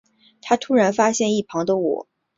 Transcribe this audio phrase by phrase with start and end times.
[0.41, 2.07] 他突然发现一旁的我